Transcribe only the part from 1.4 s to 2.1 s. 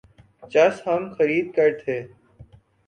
کر تھے